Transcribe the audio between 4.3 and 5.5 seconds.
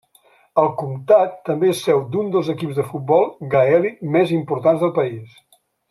importants del país.